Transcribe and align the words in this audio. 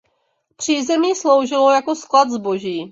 Přízemí 0.55 1.15
sloužilo 1.15 1.71
jako 1.71 1.95
sklad 1.95 2.29
zboží. 2.31 2.79